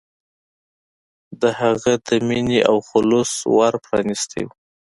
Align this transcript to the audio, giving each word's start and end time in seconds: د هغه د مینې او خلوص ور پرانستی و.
د 1.41 1.43
هغه 1.59 1.91
د 2.07 2.09
مینې 2.27 2.59
او 2.69 2.77
خلوص 2.89 3.31
ور 3.55 3.73
پرانستی 3.85 4.41
و. 4.45 4.49